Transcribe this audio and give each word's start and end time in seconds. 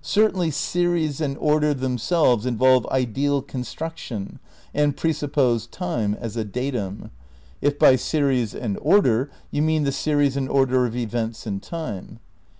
Certainly 0.00 0.50
''series 0.68 1.20
and 1.20 1.36
order 1.38 1.74
themselves 1.74 2.46
involve 2.46 2.86
ideal 2.92 3.42
construction 3.42 4.38
and 4.72 4.96
presuppose 4.96 5.66
time 5.66 6.14
as 6.20 6.36
a 6.36 6.44
datum," 6.44 7.10
if 7.60 7.80
by 7.80 7.96
series 7.96 8.54
and 8.54 8.78
order 8.80 9.28
you 9.50 9.60
mean 9.60 9.82
the 9.82 9.90
series 9.90 10.36
and 10.36 10.48
order 10.48 10.86
of 10.86 10.94
events 10.94 11.48
in 11.48 11.58
time. 11.58 12.20